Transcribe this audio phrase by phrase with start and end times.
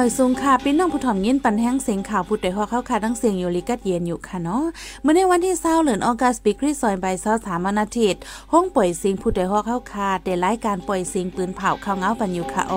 [0.00, 4.64] หมายสูงค่ะพี่น้องผู้ถ่อมยินปันแห้งเสียงข่าวผู้ใดฮอเข้าค่ะทั้งเสียงอยู่ลิกัดเย็นอยู่ค่ะเนาะ
[5.02, 8.16] เมื่อในวันที่20เหลือนออกัสปีคริสซอยใบซอสามนาทิต
[8.52, 12.74] ห้องปล่อยเสียงผู้ใดฮอเข้าค่ะได้รายการปล่อยเสียงปืนเผาเข้าเงาปันอยู่ค่ะอ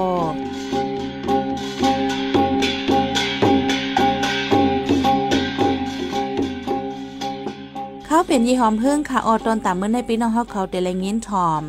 [8.05, 11.63] เขาเป็นยี่หอมเพิ่งค่ะออตอนตามเมื่อในปีน้องเฮาเขาเดลงินทอม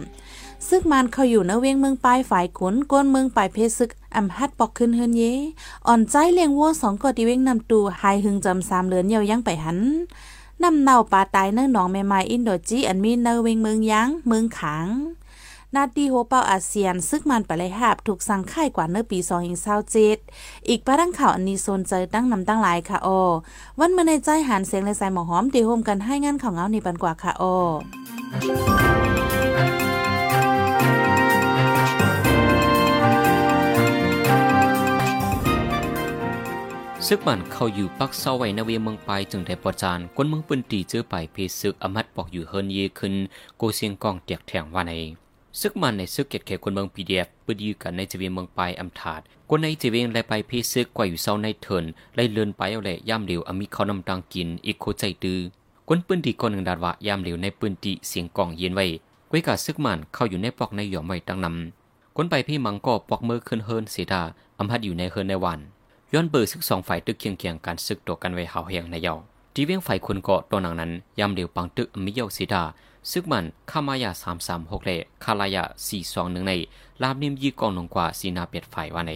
[0.74, 5.22] ซึกมันเขาอยู่ในเวียงเมืองปลายฝ่ายขุนก้นเมืองปลายเพชรซึกอำฮัดปอกขึ้นเฮินเย
[5.86, 9.78] อ่อนใจเลี้ยงวัวสองกอดีเว้งนำตูหายหึงจำสามเหลือนเยายังไปหัน
[10.62, 14.86] นำเน่าปลาตายเนื้อหนองแม่ไม้อินโดจีอันมีเนเวงเมืองยังเมืองขัง
[15.74, 20.18] นาตีโฮเปาอาเซียน ซึกมันไปเลยหาบถูกสั่งค่ายกว่าเนื้อปีสองหิงเศร้าเจ็ด
[20.68, 23.08] อีกประดังข่าวอันนี้โซนเจอตั้งนำตั้งหลายค่ะโอ
[23.78, 27.42] วันเมื่อในใจหันเสียงและสายหมอหอมตีโฮมกันให้งานของเงาในปันกว่าค่ะโอ
[37.14, 43.14] ซึกมันเข้าอยู่ปักเศร้าไว้นเวียเมืองไปจึงได้ประจานก้นเมืองปืนตีเจอไปเพซึกอมัดปอกอยู่เฮินเยขึ้น
[43.58, 44.92] โกเสียงกองเตียกแถงว่าใน
[45.60, 55.40] ซึกมันในซึกเก็ดแขคนเมืองพีเดียปืนอยู่กันในจเวียเมืองไปอำถาดก้นในจเวียงไลไปเพซึกกว่าอยู่เศร้าในเถินไลเลือนไปเอาแหละย่ำเหลวอมีเขานำตังกินอีกโคใจดื้อ
[55.88, 58.86] ก้นปืนตีคนหนึ่งดาดว่าย่ำเหลวในปืนตีเสียงกองเย็นไว้
[59.30, 64.22] กวยกาซึกมันเข้าอยู่ในปอกในหย่อมไว้ตั้งนำก้นไปพี่มังก็ปอกมือขึ้นเฮินเสียดา
[64.58, 65.60] อำพัดอยู่ในเฮินในวัน
[66.14, 69.14] ย้อนเบอร์ซึกสองฝ่ายตึกเคียงเคียงการซึกตัวกันไว้หาวเฮียงในเยา
[69.54, 72.62] ทีเวียงฝ่ายคนเกาะตัวหนังนั้นยำเดียวปังตึกมิเยาสีดา
[73.10, 74.90] ซึกมันขามายาสามสามหกเล
[75.24, 76.52] คาลายาสี่สองหนึ่งใน
[77.02, 79.12] ลาบนิมยีกองลงกว่าสีนาเปียดฝ่ายว่าใน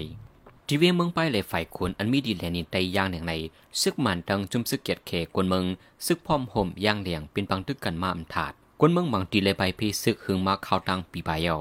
[0.66, 3.34] ทีเวียงเมืองไปเลยฝ่ายคนอันมีดีแลนินไตย่างหนึ่งใน
[3.80, 5.64] ซึกมันดังจุมซึกเกียรติเคกวนเมือง
[6.06, 11.56] ซึกพร้อมห่มย่างเหลียงเป็นปังตึกกันมาอำถาดกวนเมืองบางตีเลยไปพีซึกหึงมาข่าวตังปีบายเยา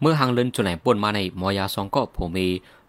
[0.00, 2.38] เมื่อหางเลินจุไหนป่นมาในมอยาสองก็โผเม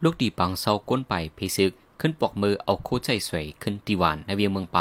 [0.03, 1.71] ลูกดีปังเศร้าก้นไปเพซึก
[2.01, 4.79] ขึ้นปอกมือเอาโคใจสวยขึ้นตีหวานในเวียงเมืองไป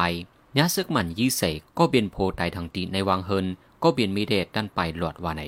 [0.58, 1.42] ยาซึกมันยี่เส
[1.78, 3.46] ก็เบียนโพตายทางตีในวังเฮิน
[3.82, 5.42] ก็เบียนมีเดชด้านไปหลอดวาไหน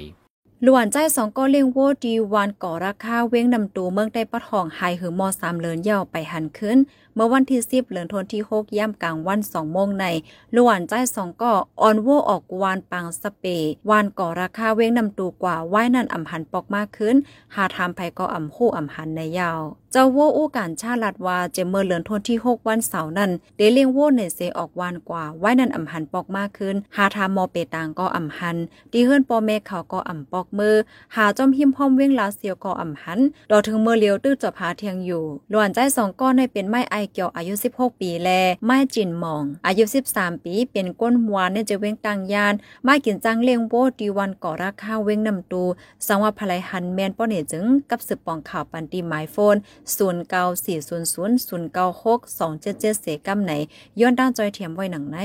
[0.64, 6.78] หลวนใจสองก็เลี้ยงโวดีวันก่อราคาเว้งนำตัวเมืองได้ปะทองไฮหือมอสามเลินเย่าไปหันขึ้น
[7.18, 10.06] เมื่อวันที่สิบเลือนทนที่หกย่ำกลางวันสองโมงใน
[10.52, 13.44] หลวนใจสองก็ออนโวออกวานปังสเป
[13.90, 17.16] วานก่อราคาเว้งนำตัวกว่าไว้นั่นอ่ำหันปอกมากขึ้น
[17.54, 19.60] หาทำไผก็อ่ำคู่อ่ำหันในยาว
[19.92, 28.56] เจ้าโวอู้การชาลัดว่าเจเมื่อเหลือนทนที่หกวันเสาร์นั้นเดเลียงโวเนเซออกวานกว่าไว้นั่นอ่ำหันปอกมากขึ้น หาทามมอเปตางก็อ่ำหัน
[28.92, 30.74] ดีเฮือนปอเมเขาก็อ่ำปอกมือ
[31.16, 33.20] หาจอมหิมพอมเว้งลาเสียวก่ออ่ำหัน
[33.50, 38.30] ดอถึงเมื่อเลียวตื้อจบหาเทียงอยู่หลวนใจสองก้อนในเป็นไม้ไอเกียวอายุ 16 ปีแล
[38.64, 42.54] ไม้จินหมอง อายุ 13 ปี เป็นก้นหวานในจะเว้งตังยาน
[42.84, 45.64] ไม้กินจังเลี้ยงโบดีวันก่อราคาวเว้งนำตู
[46.06, 49.56] สังว่าภลัยหันแมนป้อเนจึงกับสืบปองข่าวปันตีหมายโฟน
[49.96, 53.52] 0 9 4 0 0 0 9 6 2 7 7เสกำไหน
[54.00, 55.18] ย้อนด้านจอยเทียมไว้หนังไหน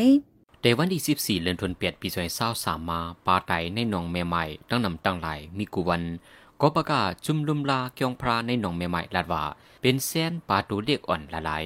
[0.62, 6.02] เดวันที่สิบสี่เลือนทนเปียดปีซอยเศร้าสามมาปาไตในหนองแม่ใหม่ตั้งนำตั้งหลายมีกูวัน
[6.66, 9.44] ก็ประกาศจุมลุมลาเกียงพระในหนองแม่ใหม่ลาดว่า
[9.82, 11.64] เป็นแซนปลาตูเล็กอ่อนละลาย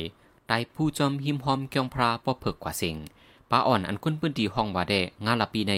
[0.47, 2.95] ไตผู้จอมหิมหอมเกียงพระปอเพิกกว่าสิง
[3.51, 5.73] ปลาอ่อนอันคุ้นพื้นที่ห้องว่าได้งานละปีใน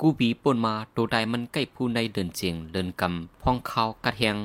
[0.00, 4.36] กูบีปนมาตัวใดมันใกล้ผู้ในเดินเจียงเดินกำพองเขากระเทง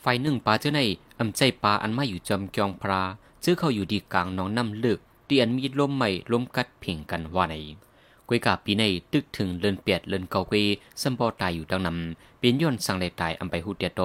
[0.00, 0.80] ไฟหนึ่งปลาเจ้าใน
[1.18, 3.00] อำใจปลาอันมาอยู่จอมเกียงพระ
[3.42, 4.98] เจอเขาอยู่ดีกลางหนองน้ำเลือก
[5.28, 7.54] ตีอันมีลมใหม่ลมกัดเพ่งกันว่าใน
[8.32, 10.66] กวยกาปีในตึกถึงเลินเปียดเลินเกาเกย
[11.02, 14.02] สัมปอตายอยู่ดังนำเป็นย้อนสังเลตายอำไปหูเตียโต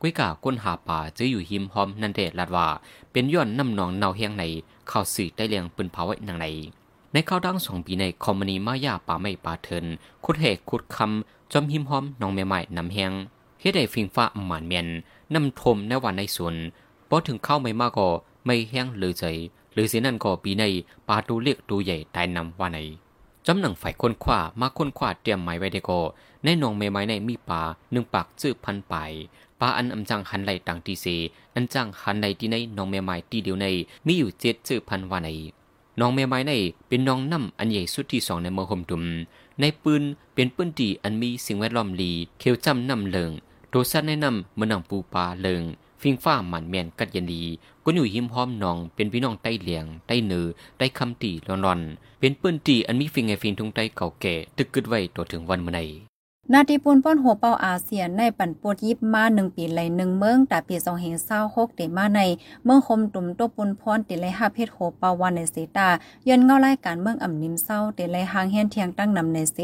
[0.00, 2.66] กวยกาก้นหาป่าจะอยู่หิมหอมนันเดลาดว่า
[3.12, 4.44] เป็นย้อนน้ำนองเนาเฮียงใน
[4.88, 6.46] เข้าสื่อได้เลียงปืนเผาไว้นางใน
[7.12, 9.84] ในข้าวดังสองปีในคอมมานีมายาป่าไม่ป่าเทิน
[10.24, 13.12] คุดเหกคุดคำจอมหิมหอมนองแม่ใหม่นำเฮียง
[13.60, 14.86] เฮ็ดได้ฟิงฟ้าหมานเมียน
[15.34, 16.54] นำทมในวันในสวน
[17.08, 18.08] พอถึงเข้าไม่มากก็
[18.46, 19.24] ไม่แห้งหรือใจ
[19.72, 20.64] หรือสียนั่นก็ปีใน
[21.08, 22.78] ปาตูเล็กตูใหญ่ตายนำว่าใน
[23.46, 26.00] จำหนังฝ่ายคนขว้ามาค้นขว้าเตรียมไม้ไว้ได้ก็
[26.44, 27.62] ในนองเมไม้ในมีป่า
[27.92, 28.94] หนึ่งปากจื้อพันไป
[29.60, 31.06] ป่าอันอำจังหันไหลต่างตีเส
[31.54, 33.66] อันจังหันไหลที่ในนองเมไม้ตีเดียวใน
[34.06, 35.28] มีอยู่เจ็ดจื้อพันว่าใน
[36.00, 36.52] นองเมไม้ใน
[36.88, 39.04] เป็นนองน้ำอันใหญ่สุดที่สองในเมืองหมดุม
[39.60, 40.02] ในปืน
[40.34, 43.30] เป็นปืนตีอันมีสิ่งแวดล้อมลีเขียวจำน้ำเลิง
[43.70, 45.62] โดสัตในน้ำเมืองปูปลาเลิง
[46.02, 47.42] ฟิงฟ้าหมันแมนกัดยันดี
[47.84, 50.46] ก็อยู่หิมพร้อมนอง เป็นพี่น้องใต้เหลียงใต้เนือ
[50.78, 56.11] ใต้คำตีร้อนๆ เป็นปืนตีอันมีฟิงไอฟินทุงใต้เก่าแก่ ตึกกึดไว้ตัวถึงวันเมื่อไห
[56.54, 62.20] นาทีปูนป้อนหัวเปาอาเซียนในปั่นปวดยิบมาหนึ่งปีไหลหนึ่งเมืองแต่ปีสองเฮงเศร้าหกเดมาใน
[62.64, 65.88] เมืองคมตุ่มตัวปุนพรติไลห้าเพชรโหเปาวันในเสตา
[66.28, 69.58] ยันเงาไล่การเมืองอ่ำนิ่มเศร้าเติไลหางเฮียนเทียงตั้งนำในเส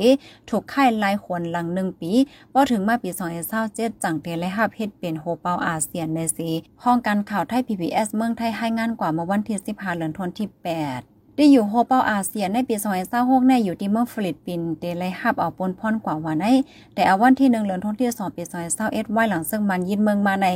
[0.48, 2.12] ถูกค่ายลายขวนหลังหนึ่งปี
[2.52, 6.38] พอถึงมาปีสองเฮงเศร้าเจ็ดจังเตไลห้าเพชรเป็นโหเปาอาเซียนในเส
[6.82, 10.70] ห้องการข่าวไทย PBS เมืองไทยให้งานกว่าเมื่อวันที่สิบห้าเดือนธันวาคมที่แป
[11.00, 11.02] ด
[11.40, 12.74] ได้อยู่โฮเปาอาเซียนในปี
[13.12, 16.46] 2026ในอยู่ที่เมืองฟิลิปปินส์เดลัยฮับเอาปนพรกว่าวันใน
[16.94, 18.42] แต่เอาวันที่1เดือนธันวาคมที่2ปี
[18.78, 20.48] 2021ไว้หลังซึ่งมันยินเมืองมาใน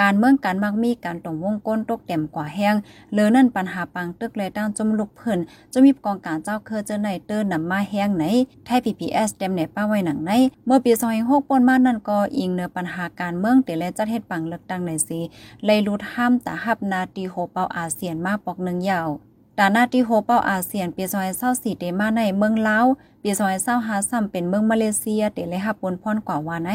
[0.00, 2.74] การเมืองการมักมีการตรงวงก้นตกเต็มกว่าแห้ง
[3.12, 5.38] เลือนั่นปัญหาปังตึกเลยตั้งจมลุกเพิ่น
[5.72, 8.24] จะมีกองการเจ้าเคอเจอในเตอร์นำมาแห้งไหน
[8.64, 10.30] ไทย PPS เต็มในป้าไว้หนังใน
[10.66, 15.18] เมื่อปี2026ปนมานั่นก็อิงเนื้อปัญหาการเมืองเตเลจัดเฮ็ดปังเลือกตั้งในสี
[15.64, 19.10] เลยลุดห้ามตาฮับนาตีโฮเปาอาเซียนมาปอกนึงยาว
[19.58, 22.86] ตานาที่โฮเป้าอาเซียนปีซอยเศร้าสี่เดมาในเมืองลาว
[23.22, 26.70] ปีซอยเศร้าหาซ้ำเป็นเมืองมาเลเซียเตเลยหับบนพรกว่าว่าไหน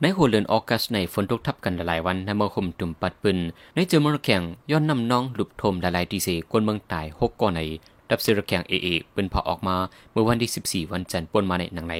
[0.00, 3.38] ในหัวเรือนออกัสในฝนตกทับกันหลายวันในเมืองคมตุ่มปัดปืน
[3.74, 7.60] ในเจอมรแข่งย้อนนำน้องหลุบทมหลายดีเซกวนเมืองตายหกก่อใน
[8.08, 9.76] ดับเซรแข่งเอเอเป็นพอออกมา
[10.12, 11.94] เมื่อวันที่ 14 วันจันทร์ปนมาในหนังใน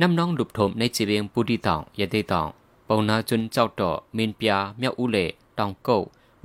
[0.00, 2.46] นำน้องหลุบทมในจีเวียงปูดีตองยาเตตอง
[2.88, 5.16] ปงนาจุนเจ้าต่อเมนเปียเมียอุเล
[5.58, 5.88] ตองโก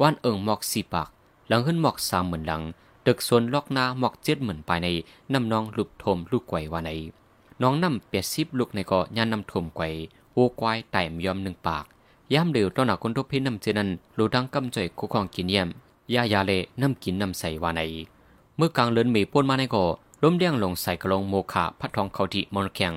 [0.02, 1.10] วันเอิงหมอกสีปาก
[1.48, 2.62] หลังขึ้นหมอกสามเหมือนหลัง
[3.06, 4.88] ตึกส่วนล็อกนาหมอกเจ็ดเหมือนไปใน
[5.34, 6.92] น้ำนองลุบทมลูกไกวว่าใน
[7.62, 9.84] น้องน้ำเปียซิบลูกในก็ย่านน้ำทมไกว
[10.34, 11.86] โอควายไต่มยอมหนึ่งปาก
[12.34, 15.68] ย่ำเดือดตอนหนักคนทบพิน้ำเจนันรูดังกำจ่อยคุกของกินเยี่ยม
[16.14, 16.52] ยายาเล
[16.82, 17.82] น้ำกินน้ำใสว่าใน
[18.58, 19.86] เมื่อกลางเลินมีป้นมาในก็
[20.24, 22.94] ล้มเลี้ยงลงใส่กระลงโมขาพัดทองเขาที่มอนแข็ง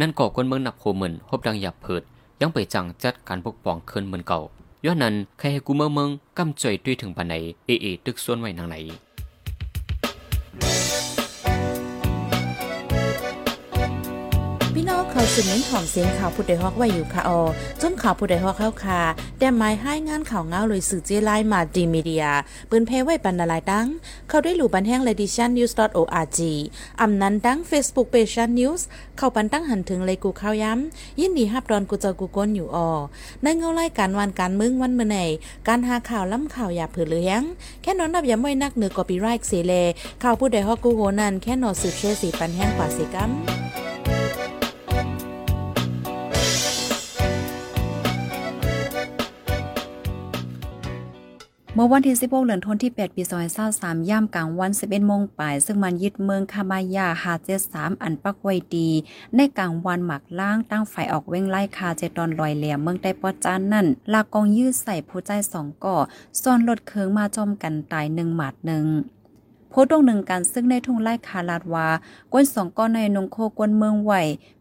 [0.00, 2.02] นั่นก่อคนเมืองนับโคเหมือนพบดังหยับเพิด
[2.40, 4.40] ยังไปจังจัดการปกป้องเคืนเหมือนเก่า
[4.86, 7.34] ย้อนนั้นใครให้กูเมื่อเมืองกำจ่อยด้วยถึงปันไหน
[7.66, 8.76] เอเอตึกส่วนไว้นางไหน
[15.18, 17.40] เขาสืบเน้นหอมเสียงข่าวผู้ใดฮอกไว้อยู่ค่ะออ
[17.82, 19.00] จนข่าวผู้ใดฮอกเข้าค่ะ
[19.38, 22.26] แต่หมายให้งานข่าวเงาเลยสื่อเจไลมาดีมีเดีย
[22.70, 23.86] ปืนเพไว้ปันนาลายดัง
[24.28, 26.38] เขาได้หลู่บันแห้ง l e d i t i o n news org
[27.00, 28.80] อำนั้นดัง Facebook page news
[29.16, 32.90] เข้าปันตั้งหันถึงเลยกูข้าวย้ำยินดีฮับดอนกูเจอกูก้นอยู่ออ
[33.42, 35.18] ในเงาไล่การวันการมึงวันเมื่อไหน
[35.68, 37.42] การหาข่าวล้ำข่าวอย่าเผือเลี้ยง
[37.82, 39.72] แค่นอนนับย้ำไว้นักเหนือกอปีไรค์เสเล
[40.22, 43.32] ข่าวผู้ใดฮอกกูโหนันแค่นอสืบเชสีปันแห้งกว่าสิกัม
[51.78, 53.22] เมื่อวันที่ 16เดือนธันวาคมที่ 8 ปี
[53.66, 57.08] 2023ย่ำกลางวัน 11โมงปลาย ซึ่งมันยึดเมืองคามายา
[57.54, 58.88] 573อันปักไว้ดี
[59.36, 65.96] ในกลางวันหมักล่างตั้งไฟออกเว้งไล่คาเจตอนลอยเหลี่ยมเมืองใต้ปอจานนั่น ลากองยืดใส่ผู้ใจสองก่อ
[66.42, 68.86] ซ่อนรถเคืองมาจอมกันตายหนึ่งหมาดหนึ่ง
[69.90, 71.86] ตรงหนึ่งการซึ่งในทุ่งไร่คาลาดวา
[72.32, 74.12] กวนสองก้อนในนงโคกวนเมืองไหว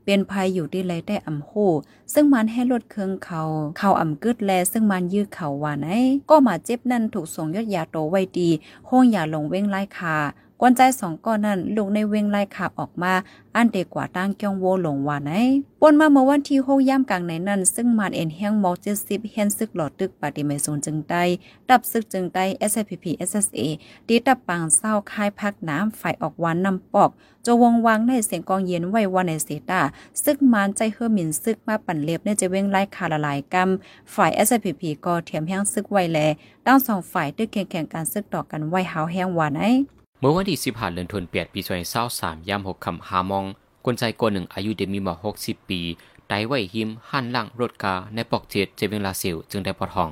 [0.05, 1.65] เป็นภัยอยู่ที่ไรได้อ่ำหู
[2.13, 3.41] ซึ่งมันให้ลดเครื่องเขา
[3.77, 5.87] เขาอ่ำกึดแล ซึ่งมันยื้อเขาว่าไหน
[6.29, 8.49] ก็มาเจ็บนั่นถูกส่งยอดยาโตไว้ดี
[8.89, 10.17] ห้องอย่าลงเว้งไล่คา
[10.65, 13.13] วนใจสองก้อนนั้นลูกในเวงไล่ขาออกมา
[13.55, 15.31] อันเด็กกว่าตั้งเกียงโวหลงว่าไหน
[15.81, 21.23] ปนมาเมื่อวันที่หกย่ำกลางในนั้น ซึ่งมันเอ็นเฮียงมอกเจ็ดสิบเฮียนซึกหลอดตึกปฏิเมซูนจึงได้
[21.69, 23.59] ดับซึกจึงได้ SPP SSA
[24.07, 27.09] ดีตับปางเศร้าคายพักน้ำไฟออกวันนำปอก
[27.45, 29.81] จะวงวางในเสียงกองเย็นไว้วันในเสตา
[30.23, 36.19] ซึกมันใจเฮอหมินซึกมาปั่นเล็บในจะเว้งไล่คาละลายกำฝ่าย SPP ก็เทียมแห้งซึกไว้แล
[36.65, 39.61] ตั้งสองฝ่ายด้วยแข่งแข่งการซึกต่อกันไว้หาวแห้งว่าไหน
[40.04, 43.45] เมื่อวันที่สิบหาเดือนธันวาคมปีสองพันสามยามหกคำหามอง
[43.85, 45.79] คนใจคนหนึ่งอายุเดมีมาหกสิบปี
[46.27, 50.09] ไตไว้หิมหันหลังรถกาในปอกเจ็ดเจเวงลาเซลจึงได้ปอดห้อง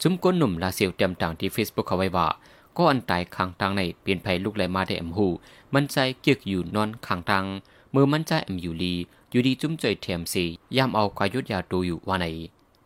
[0.00, 2.28] จุ้มก้นหนุ่มลาเซลเต็มต่างที่เฟซบุ๊กเขาไว้ว่า
[2.76, 5.28] ก็อันตายขังตังในเปลี่ยนภัยลูกไหลมาได้แอมหู
[5.74, 7.44] มันใจเกียกอยู่นอนขังตัง
[7.92, 8.94] เมื่อมันใจแอมอยู่ลี
[9.30, 10.44] อยู่ดีจุ้มใจเทียมสี
[10.76, 12.26] ย่ำเอากายุดยาตูอยู่ว่าใน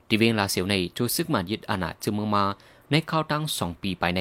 [0.09, 2.45] ที่เวงลาเซลในจูซึกมันยึดอาณาจึงเมืองมา
[2.91, 4.21] ในข้าวตั้งสองปีไปใน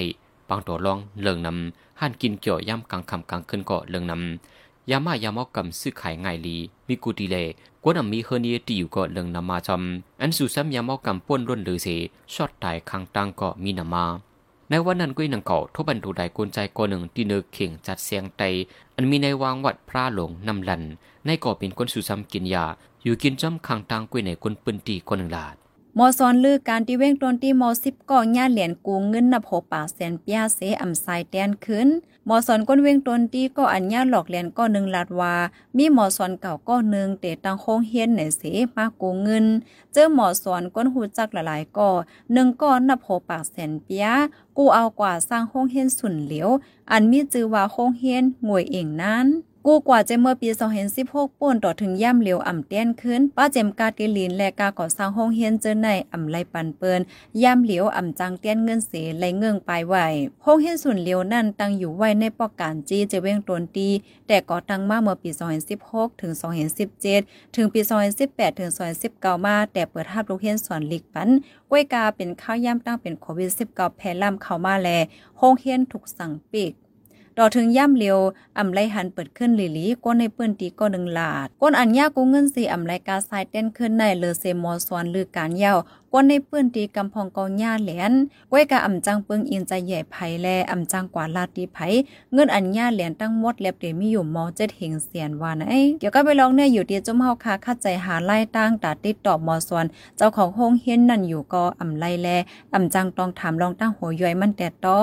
[0.51, 7.37] บางตัวลองเลิงนำหันกินเกี่ยวย่ำกลางคำกลางขึ้นก็เลิงนำยามายามอกกำซื้อขายง่ายลีมีกูดีเล
[7.83, 9.81] กวนมีเฮเนียตีอยู่ก็เลิงนำมาจอม
[10.21, 11.87] อันสุซ้ำยามอกกำป้วนร่นหรือเส
[12.33, 14.05] ชอดตายคังตังก็มีนำมา
[14.69, 18.43] ในวันนั้นกุ้ยนังเก่าทบันดูได้กวนใจก่อหนึ่งที่เนื้อเข่งจัดเสียงไต
[18.95, 20.81] อันมีในวางวัดพระหลงนำลัน
[21.25, 22.65] ในก่อเป็นคนสุซ้ำกินยา
[23.03, 25.55] อยู่กินจอมคังตังกุ้ยในคนปืนตีคนหนึ่งลาด
[25.97, 31.87] มอซอนลือการที่เว้งตนที่มอสิบก่อญ่าเหรียญกูเงินนับหกปากแสนเปียเสอำไซแตนขึ้น
[32.27, 35.35] มอสอนก้นเว้งตนที่ก็อัญญาหลอกเหรียญก็หนึ่งลาดว่า
[35.77, 38.41] มีมอสอนเก่าก็หนึ่งเตตังโค้งเฮียนในเส
[38.75, 39.45] มากูเงิน
[39.93, 41.89] เจอมอสอนก้นหูจักหลายๆก็
[42.33, 44.07] หนึ่งก้อนนับหกปากแสนเปีย
[44.57, 46.49] กูเอากว่าสร้างโค้งเฮียนสุนเหลียว
[46.91, 49.27] อันมีจือว่าโค้งเฮียนงวยเองนั้น
[49.67, 50.49] กูกว่าจะเมื่อปี
[50.95, 57.01] 2016ป่นต่อถึงย่ำเหลียวอ่ำเตี้ยนขึ้น ป้าเจมกาติลินและกาก่อสร้างห้องเฮียนเจอในอ่ำไลปันเปิน
[57.43, 59.95] ย่ำเหลียวอ่ำจังเตี้ยนเงินเสียไหลเงิงปลายไหว
[60.45, 63.89] ห้องเฮียนส่วนเหลียวนั่นตั้งอยู่ไว้ในปอกการจีจะเว้งตนตี
[64.27, 65.29] แต่ก่อตั้งมาเมื่อปี
[65.75, 66.31] 2016ถึง
[66.93, 67.81] 2017ถึงปี
[68.19, 68.69] 2018ถึง
[69.07, 71.29] 2019มาแต่เปิดทับลูกเฮียนสอนลิกปัน
[71.69, 74.89] ก้วยกาเป็นข้าวย่ำตั้งเป็นโควิด19แพร่ล่ำเข้ามาแล
[75.39, 76.73] ห้องเฮียนถูกสั่งปิก
[77.43, 78.19] ต่อถึงย่ำเลียว
[78.57, 85.73] อ่ำไรหันเปิดขึ้นหลีลีก้นในเปื้นตีก็หนึ่งหลาดก้นอันยากูเงินสีอ่ำไรกาสายเต้นขึ้นในเลอเซมอสวนลือการเย้า
[86.13, 88.13] ก้นในเปื้นตีกำพองกองหญ้าแหลน
[88.51, 91.87] ก้วยกาอ่ำจังเปิงอินใจใหญ่ไผ่แลอ่ำจังกว่าลาตีไผ่
[92.33, 99.85] เงินอันยาแหลนตั้งมดเล็บเดมีอยู่มอเจ็ดเหงเสียนวานไอเดี๋ยวก็ไปลองเนี่ยอยู่ที่จุ่มเฮาคาคัดใจหาไล่ตั้งตาติดต่อมอสวน
[100.17, 102.27] เจ้าของห้องเฮียนนั่นอยู่ก็อ่ำไรแล
[102.73, 104.99] อ่ำจังต้องถามลองตั้งหัวย่อยมันแต่ต่อ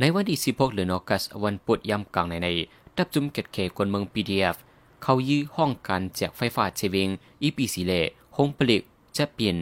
[0.00, 2.48] ในวันที่ 16เดือนออกัสวันปุดยำกลางในใน
[2.96, 4.56] ตับจุมเกตเคกวนเมือง PDF
[5.02, 7.08] เขายื้อห้องการแจกไฟฟ้าเชเวง
[7.42, 7.92] อีพีสีเล
[8.36, 8.82] หงผลิก
[9.16, 9.56] จะเปลี่ยน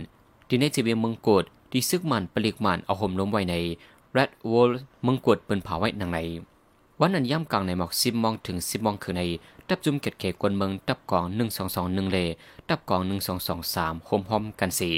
[0.49, 3.55] ที่ในเชเวงเมืองโกดที่ซึกมันผลิกมันเอาห่มล้มไว้ใน
[4.13, 4.71] แรดวอล
[5.03, 6.19] เมืองกดเปิ้นเผาไว้หนังใน
[7.01, 9.23] วันนั้นย่ำกลางในหมอกสิบมองถึงสิบมองคือใน
[9.69, 12.19] ตับจุ่มเกตเคกวนเมืองตับกองหนึ่งสองสองหนึ่งเล
[12.69, 14.91] ตับกองหนึ่งสองสองสามโฮมฮอมกันสี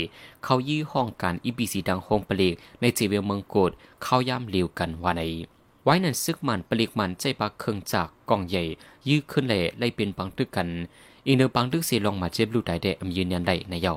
[0.45, 3.71] เขายื้อห้องการอีบีซีดังโฮมปลีกในจีเวลเมืองโกด
[4.03, 5.23] เขาย่ำเลียวกันว่าใน
[5.85, 8.63] ไว้นั่นซึกมันปลีกมันใจปากเครื่องจากกองใหญ่
[9.09, 10.69] ยื้อขึ้นเลยไล่เป็นปังตึกกัน
[11.27, 13.95] อีเนอปังตึกสีลงมาเจ็บลูกไดเดอำยืนยันได้ในเยา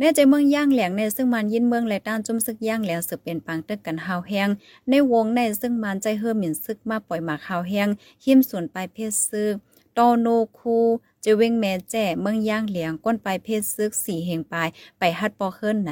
[0.00, 4.48] แน่ใจเมืองย่างแหลงในซึ่งมันยินเมืองและด้านจุ่มซึกย่างแหลงสืบเป็นปังตึกกันหาวแหง
[4.88, 7.88] ในวงในซึ่งมันใจเฮือหมิ่นซึกมาปล่อยหมากหาวแหง
[8.24, 9.54] หิมส่วนปลายเพศซึก
[9.98, 10.26] ตโน
[10.58, 10.78] คู
[11.24, 15.90] จะเว้งแม่แจ้เมืองย่างเหลียงก้นไปเพศซึกสีเหงปลายไปฮัดปอเคินไหน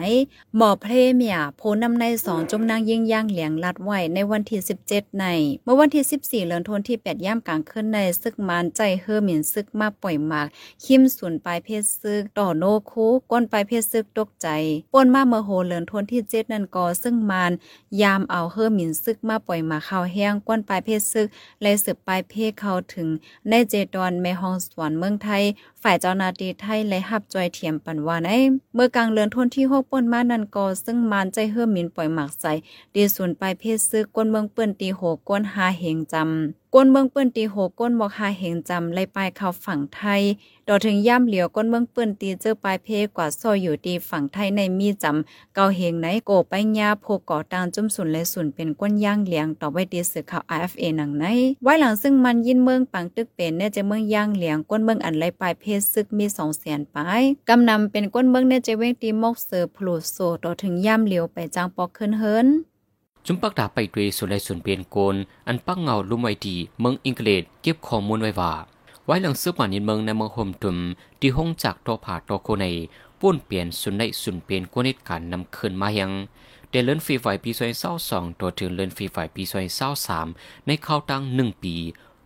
[0.57, 5.27] หมอเพลเมียโพนำในสองจมนางยิ่งย่างเหลียงลัดไว้ในวันที่ 17 ใน
[5.65, 10.47] เมื่อวันที่ 14เดือนธันวาที่ 8 ย่ำกลางคืนในซึกมานใจเฮอหมิ่นซึกมาปล่อยหมาก
[10.85, 14.49] คิมส่วนปลายเพศซึกต่อโนคูก้นไปเพศซึกตกใจ
[14.93, 17.53] ป่นมาเมื่อโหเลือนทนที่ 7 นั่นก็ซึ่งมาน
[18.03, 21.27] ยามเอาเฮอหมิ่นซึกมาปล่อยหมาข้าวแห้งก้นปลายเพศซึก
[21.63, 23.09] และสืบปลายเพศเข้าถึง
[23.49, 25.43] ในเจดอนแม่ห้องสวนเมืองไทย
[25.83, 28.33] ฝ่ายเจ้านาตีไทยและหับจอยเทียมปันวานไอ
[28.75, 32.53] เมื่อกลางเลือนทนที่หกป่นมานันกอซึ่งมานใจเฮือมินปล่อยหมักใส่
[32.95, 40.23] ดีส่วนปลายเพศซื้อก้นเมืองเปิ้นตีโหก้นหาเหงจำ ก้นเมืองเปิ้นตีโหก้นบอกหาเหงจำไล่ปลายเข้าฝั่งไทย
[40.69, 51.25] ดอถึงย่ำเหลียวก้นเมืองเปิ้นตีเจอปลายเพกว่าซอยอยู่ตีฝั่งไทยในมีจำเกาเหงไหนโกไปญาโพก่อตางจุ่มสุนและสุนเป็นก้นย่างเหลียงต่อไว้ตีสื่อข่าว IFA หนังไหน
[51.63, 62.49] ไว้หลังซึ่งมันยินเมืองปังตึกเป็นเน่จะเมืองย่างเหลียงก้นเมืองอันไล่ปลายเพซึกมีสองแสนปลายกำนำเป็นก้นเมืองเน่จะเว้งตีมกเสือพลูโซต่อถึงย่ำเหลียวไปจางปอกขึ้นเฮิรน
[63.27, 65.17] จุมปักดาไปด้วยสุไลสุนเปลี่ยนโกน
[65.49, 68.53] อันปักเงาลุ่มไว้ดีเมืองอังกฤษเก็บข้อมูลไว้ว่า
[69.07, 70.77] ไว้หลังซื้อป่านินเมืองในเมืองโฮมตุม
[71.21, 72.67] ที่ห้องจากโตผาโตโคใน
[73.21, 76.11] ป้วนเปลี่ยนสุนได้สุนเปลี่ยนกวนิดการนำคืนมายัง
[76.71, 80.29] เดเลินฟีไฟปีซอยเศร้าสองตัวถึงเลินฟีไฟปีซอยเศร้าสาม
[80.67, 81.75] ในข้าวตั้งหนึ่งปี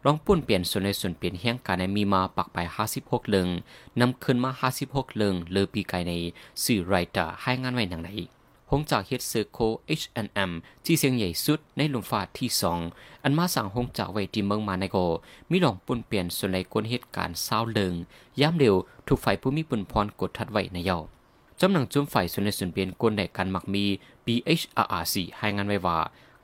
[0.05, 3.49] ลองป้วนเปลี่ยนส่วนในส่วนเปลี่ยนแห่งการในมีมาปักไปห้าสิบหกเลิง
[4.01, 6.13] นำคืนมาห้าสิบหกเลิงเลือปีไกใน
[6.65, 8.11] สื่อไรเตอร์ให้งานไว้หนังไหน
[8.79, 9.59] งจากเฮดเซอร์โค
[10.01, 10.51] H&M
[10.85, 12.81] ที่เสียงใหญ่สุดในลุมฟ้าที่สอง
[13.23, 14.97] อันมาสั่งหงจากไว้ที่เมืองมาในโก
[15.51, 17.95] มีหลองปุ่นเปลี่ยนส่วนในกวนเหตุการณ์เศร้าเลิง
[18.41, 18.75] ย้ำเร็ว
[19.07, 20.99] ถูกฝ่ายผู้มีปุ่นพรกดทัดไว้ในเยา
[21.61, 23.85] จำหนังจุ่มฝ่ายส่วนในส่วนเปลี่ยนกวนในการมักมี
[24.25, 25.99] BHRRC ให้งานไว้ว่า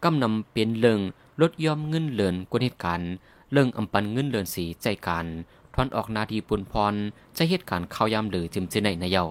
[0.05, 1.01] กำนำเปลี่ยนเลิง
[1.41, 3.11] ลดยอมเงินเลินกวนเหตุการณ์
[3.53, 5.27] เลิงอำปันเงินเลินสีใจการ
[5.75, 6.95] ทอนออกนาทีปุ่นพร
[7.35, 9.25] ใจเหตุการณ์เข้ายามหรือจิมเจในในเยา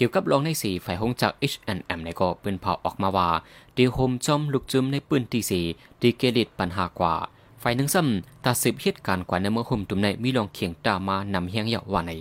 [0.00, 3.28] กี่ยวกับรองในสีฝ่ายหงจาก H&M ในก็ป็นเผาออกมาว่า
[3.76, 5.60] ดีโฮมจอมลุกจุมในปืนตีสี
[6.00, 7.14] ดีเกลิดปัญหากว่า
[7.62, 12.12] ฝ่ายหนึ่งซ้ำตาสืบเหตุการณ์กว่าในเมื่อโฮมตุมในมีลองเขียงตามานำเฮียงเหยาว่าใน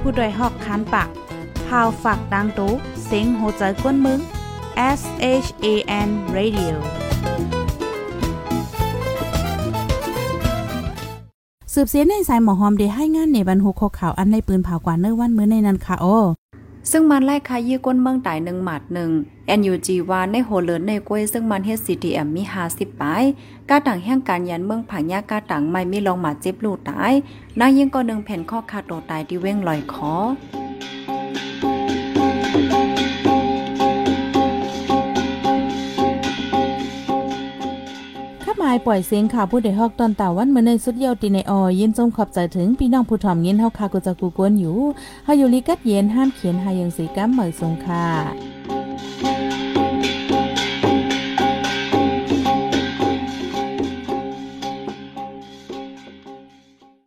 [0.00, 1.08] ผู้ดยหอกคันปาก
[1.66, 2.72] พาวฝากดังตู้
[3.06, 4.20] เซ็งโหใจกวนมึง
[4.98, 5.02] S
[5.44, 5.66] H A
[6.06, 6.74] N Radio
[11.74, 16.16] สืบเสียในสายหมอหอมเดให้งานในบรรหุกข่าวอันในปืนเผากว่าเนื้อวันมื้อในนั้นค่ะโอ้
[16.90, 19.10] ซึ่งมันไล่คายี่ก้นเมืองตายหนึ่งหมัดหนึ่ง
[19.58, 23.22] NUG วานในโหเลินในกล้วยซึ่งมันเฮ็ด CTM มีหาสิบปลาย
[23.68, 27.12] กาต่างแห่งการยันเมืองผางยากาต่างไม่มีลองหมาเจ็บลูกตาย
[27.60, 44.76] นางยิ่งก็หนึ่งแผ่นข้อคาโตตายที่เว้งลอยคอายปล่อยเสียงข่าวผู้ใดฮอกตอนตาวันเมื่อในสุดเยาวตีในออยินจมขอบใจถึงพี่น้องผู้ถ่อมเงินเฮาคากุจะกูกวนอยู่
[45.24, 48.49] เฮาอยู่ลิกัดเย็นห้ามเขียนหายังสีกัมเหมยทรงค่ะ